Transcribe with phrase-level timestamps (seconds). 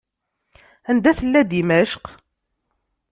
[0.89, 2.03] Anda tella Dimecq?